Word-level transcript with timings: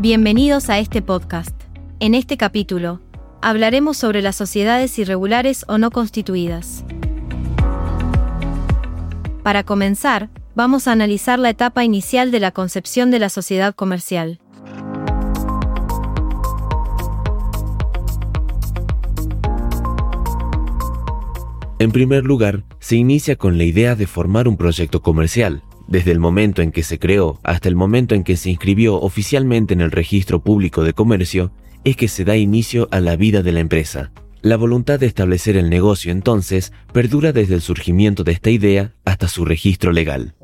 Bienvenidos 0.00 0.70
a 0.70 0.78
este 0.78 1.02
podcast. 1.02 1.60
En 1.98 2.14
este 2.14 2.36
capítulo, 2.36 3.00
hablaremos 3.42 3.96
sobre 3.96 4.22
las 4.22 4.36
sociedades 4.36 4.96
irregulares 5.00 5.64
o 5.66 5.76
no 5.76 5.90
constituidas. 5.90 6.84
Para 9.42 9.64
comenzar, 9.64 10.30
vamos 10.54 10.86
a 10.86 10.92
analizar 10.92 11.40
la 11.40 11.50
etapa 11.50 11.82
inicial 11.82 12.30
de 12.30 12.38
la 12.38 12.52
concepción 12.52 13.10
de 13.10 13.18
la 13.18 13.28
sociedad 13.28 13.74
comercial. 13.74 14.38
En 21.80 21.90
primer 21.90 22.22
lugar, 22.22 22.62
se 22.78 22.94
inicia 22.94 23.34
con 23.34 23.58
la 23.58 23.64
idea 23.64 23.96
de 23.96 24.06
formar 24.06 24.46
un 24.46 24.56
proyecto 24.56 25.02
comercial, 25.02 25.64
desde 25.88 26.12
el 26.12 26.20
momento 26.20 26.62
en 26.62 26.70
que 26.70 26.82
se 26.82 26.98
creó 26.98 27.40
hasta 27.42 27.68
el 27.68 27.74
momento 27.74 28.14
en 28.14 28.22
que 28.22 28.36
se 28.36 28.50
inscribió 28.50 28.96
oficialmente 28.96 29.74
en 29.74 29.80
el 29.80 29.90
registro 29.90 30.40
público 30.40 30.84
de 30.84 30.92
comercio, 30.92 31.50
es 31.84 31.96
que 31.96 32.08
se 32.08 32.24
da 32.24 32.36
inicio 32.36 32.88
a 32.92 33.00
la 33.00 33.16
vida 33.16 33.42
de 33.42 33.52
la 33.52 33.60
empresa. 33.60 34.12
La 34.42 34.56
voluntad 34.56 35.00
de 35.00 35.06
establecer 35.06 35.56
el 35.56 35.68
negocio 35.68 36.12
entonces 36.12 36.72
perdura 36.92 37.32
desde 37.32 37.54
el 37.54 37.60
surgimiento 37.60 38.22
de 38.22 38.32
esta 38.32 38.50
idea 38.50 38.94
hasta 39.04 39.26
su 39.26 39.44
registro 39.44 39.90
legal. 39.90 40.34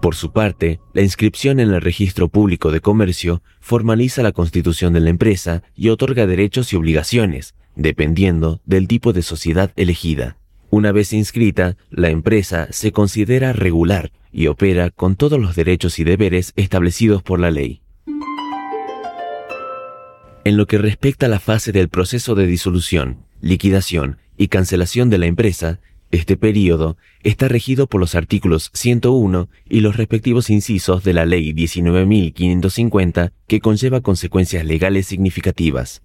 Por 0.00 0.14
su 0.14 0.32
parte, 0.32 0.80
la 0.94 1.02
inscripción 1.02 1.60
en 1.60 1.70
el 1.70 1.80
registro 1.80 2.28
público 2.28 2.70
de 2.70 2.80
comercio 2.80 3.42
formaliza 3.60 4.22
la 4.22 4.32
constitución 4.32 4.92
de 4.92 5.00
la 5.00 5.10
empresa 5.10 5.62
y 5.74 5.88
otorga 5.88 6.26
derechos 6.26 6.72
y 6.72 6.76
obligaciones, 6.76 7.54
dependiendo 7.74 8.60
del 8.64 8.88
tipo 8.88 9.12
de 9.12 9.22
sociedad 9.22 9.72
elegida. 9.76 10.38
Una 10.70 10.92
vez 10.92 11.12
inscrita, 11.12 11.76
la 11.90 12.10
empresa 12.10 12.68
se 12.70 12.92
considera 12.92 13.52
regular 13.52 14.12
y 14.30 14.48
opera 14.48 14.90
con 14.90 15.16
todos 15.16 15.40
los 15.40 15.56
derechos 15.56 15.98
y 15.98 16.04
deberes 16.04 16.52
establecidos 16.56 17.22
por 17.22 17.40
la 17.40 17.50
ley. 17.50 17.80
En 20.44 20.56
lo 20.56 20.66
que 20.66 20.78
respecta 20.78 21.26
a 21.26 21.28
la 21.28 21.40
fase 21.40 21.72
del 21.72 21.88
proceso 21.88 22.34
de 22.34 22.46
disolución, 22.46 23.18
liquidación 23.40 24.18
y 24.36 24.48
cancelación 24.48 25.08
de 25.10 25.18
la 25.18 25.26
empresa, 25.26 25.80
este 26.10 26.36
período 26.36 26.96
está 27.22 27.48
regido 27.48 27.86
por 27.86 28.00
los 28.00 28.14
artículos 28.14 28.70
101 28.72 29.48
y 29.68 29.80
los 29.80 29.96
respectivos 29.96 30.48
incisos 30.48 31.04
de 31.04 31.12
la 31.12 31.26
Ley 31.26 31.52
19.550 31.52 33.32
que 33.46 33.60
conlleva 33.60 34.00
consecuencias 34.00 34.64
legales 34.64 35.06
significativas. 35.06 36.02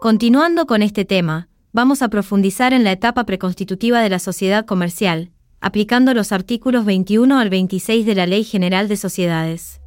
Continuando 0.00 0.66
con 0.66 0.82
este 0.82 1.04
tema, 1.04 1.48
vamos 1.72 2.02
a 2.02 2.08
profundizar 2.08 2.72
en 2.72 2.84
la 2.84 2.92
etapa 2.92 3.24
preconstitutiva 3.24 4.00
de 4.00 4.08
la 4.08 4.18
sociedad 4.18 4.64
comercial, 4.64 5.30
aplicando 5.60 6.14
los 6.14 6.32
artículos 6.32 6.84
21 6.84 7.38
al 7.38 7.50
26 7.50 8.06
de 8.06 8.14
la 8.14 8.26
Ley 8.26 8.44
General 8.44 8.88
de 8.88 8.96
Sociedades. 8.96 9.80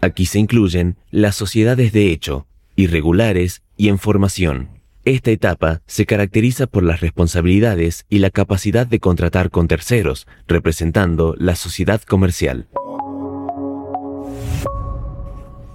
Aquí 0.00 0.26
se 0.26 0.38
incluyen 0.38 0.96
las 1.10 1.34
sociedades 1.34 1.92
de 1.92 2.12
hecho, 2.12 2.46
irregulares 2.76 3.62
y 3.76 3.88
en 3.88 3.98
formación. 3.98 4.68
Esta 5.04 5.30
etapa 5.30 5.80
se 5.86 6.06
caracteriza 6.06 6.66
por 6.66 6.82
las 6.82 7.00
responsabilidades 7.00 8.04
y 8.08 8.18
la 8.18 8.30
capacidad 8.30 8.86
de 8.86 9.00
contratar 9.00 9.50
con 9.50 9.66
terceros, 9.66 10.26
representando 10.46 11.34
la 11.38 11.56
sociedad 11.56 12.00
comercial. 12.02 12.68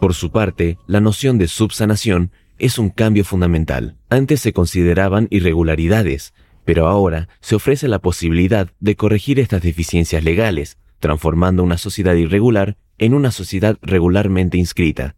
Por 0.04 0.16
su 0.16 0.32
parte, 0.32 0.78
la 0.86 1.00
noción 1.00 1.38
de 1.38 1.48
subsanación 1.48 2.32
es 2.60 2.78
un 2.78 2.90
cambio 2.90 3.24
fundamental. 3.24 3.96
Antes 4.10 4.42
se 4.42 4.52
consideraban 4.52 5.30
irregularidades, 5.32 6.34
pero 6.66 6.88
ahora 6.88 7.30
se 7.40 7.56
ofrece 7.56 7.88
la 7.88 8.00
posibilidad 8.00 8.70
de 8.82 8.98
corregir 8.98 9.40
estas 9.40 9.62
deficiencias 9.62 10.22
legales, 10.22 10.78
transformando 11.00 11.64
una 11.64 11.78
sociedad 11.78 12.16
irregular 12.16 12.76
en 12.98 13.14
una 13.14 13.32
sociedad 13.32 13.78
regularmente 13.82 14.58
inscrita. 14.58 15.16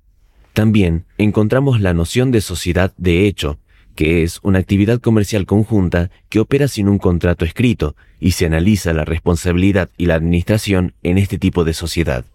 También 0.54 1.06
encontramos 1.18 1.82
la 1.82 1.96
noción 1.96 2.30
de 2.30 2.42
sociedad 2.42 2.94
de 2.96 3.26
hecho, 3.26 3.58
que 3.96 4.22
es 4.22 4.40
una 4.44 4.60
actividad 4.60 5.02
comercial 5.02 5.48
conjunta 5.48 6.12
que 6.30 6.40
opera 6.40 6.68
sin 6.68 6.90
un 6.90 7.00
contrato 7.00 7.44
escrito 7.44 7.96
y 8.20 8.34
se 8.34 8.46
analiza 8.46 8.94
la 8.94 9.04
responsabilidad 9.04 9.90
y 9.98 10.06
la 10.06 10.14
administración 10.14 10.94
en 11.02 11.18
este 11.18 11.40
tipo 11.40 11.64
de 11.64 11.74
sociedad. 11.74 12.26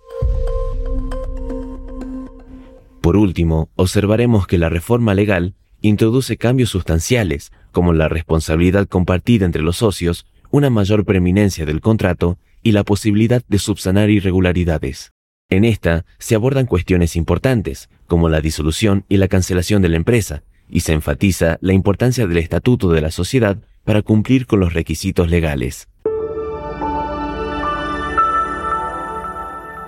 Por 3.00 3.16
último, 3.16 3.70
observaremos 3.76 4.46
que 4.46 4.58
la 4.58 4.68
reforma 4.68 5.14
legal 5.14 5.54
introduce 5.80 6.36
cambios 6.36 6.70
sustanciales, 6.70 7.52
como 7.72 7.92
la 7.92 8.08
responsabilidad 8.08 8.86
compartida 8.86 9.46
entre 9.46 9.62
los 9.62 9.78
socios, 9.78 10.26
una 10.50 10.68
mayor 10.68 11.04
preeminencia 11.04 11.64
del 11.64 11.80
contrato 11.80 12.38
y 12.62 12.72
la 12.72 12.84
posibilidad 12.84 13.42
de 13.48 13.58
subsanar 13.58 14.10
irregularidades. 14.10 15.12
En 15.48 15.64
esta 15.64 16.04
se 16.18 16.34
abordan 16.34 16.66
cuestiones 16.66 17.16
importantes, 17.16 17.88
como 18.06 18.28
la 18.28 18.40
disolución 18.40 19.04
y 19.08 19.16
la 19.16 19.28
cancelación 19.28 19.80
de 19.82 19.88
la 19.88 19.96
empresa, 19.96 20.42
y 20.68 20.80
se 20.80 20.92
enfatiza 20.92 21.58
la 21.60 21.72
importancia 21.72 22.26
del 22.26 22.36
estatuto 22.36 22.90
de 22.90 23.00
la 23.00 23.10
sociedad 23.10 23.58
para 23.84 24.02
cumplir 24.02 24.46
con 24.46 24.60
los 24.60 24.74
requisitos 24.74 25.30
legales. 25.30 25.88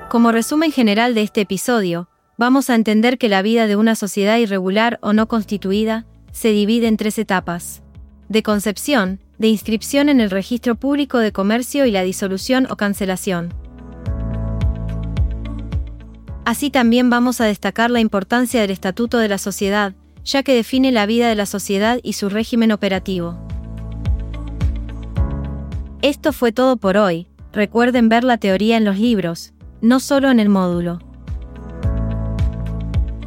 Como 0.09 0.33
resumen 0.33 0.73
general 0.73 1.15
de 1.15 1.23
este 1.23 1.43
episodio, 1.43 2.09
vamos 2.39 2.71
a 2.71 2.75
entender 2.75 3.19
que 3.19 3.29
la 3.29 3.43
vida 3.43 3.67
de 3.67 3.77
una 3.77 3.95
sociedad 3.95 4.39
irregular 4.39 4.99
o 5.03 5.13
no 5.13 5.29
constituida 5.29 6.07
se 6.33 6.49
divide 6.49 6.89
en 6.89 6.97
tres 6.97 7.19
etapas. 7.19 7.83
De 8.29 8.43
concepción, 8.43 9.21
de 9.39 9.49
inscripción 9.49 10.09
en 10.09 10.21
el 10.21 10.31
registro 10.31 10.75
público 10.77 11.19
de 11.19 11.33
comercio 11.33 11.85
y 11.85 11.91
la 11.91 12.03
disolución 12.03 12.67
o 12.71 12.77
cancelación. 12.77 13.53
Así 16.45 16.71
también 16.71 17.11
vamos 17.11 17.41
a 17.41 17.45
destacar 17.45 17.91
la 17.91 18.01
importancia 18.01 18.61
del 18.61 18.71
Estatuto 18.71 19.19
de 19.19 19.29
la 19.29 19.39
Sociedad, 19.39 19.95
ya 20.25 20.43
que 20.43 20.55
define 20.55 20.91
la 20.91 21.07
vida 21.07 21.29
de 21.29 21.35
la 21.35 21.47
sociedad 21.47 21.99
y 22.03 22.15
su 22.15 22.29
régimen 22.29 22.73
operativo. 22.73 23.39
Esto 26.01 26.33
fue 26.33 26.51
todo 26.51 26.77
por 26.77 26.97
hoy, 26.97 27.29
recuerden 27.53 28.09
ver 28.09 28.25
la 28.25 28.39
teoría 28.39 28.77
en 28.77 28.85
los 28.85 28.99
libros, 28.99 29.53
no 29.81 30.01
solo 30.01 30.31
en 30.31 30.41
el 30.41 30.49
módulo. 30.49 30.99